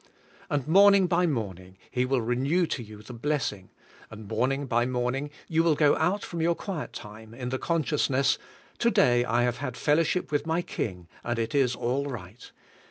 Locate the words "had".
9.57-9.77